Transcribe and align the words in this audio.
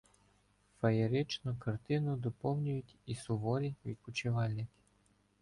Феєричну 0.81 1.55
картину 1.59 2.17
доповнюють 2.17 2.95
і 3.05 3.15
«суворі» 3.15 3.75
відпочивальники 3.85 4.67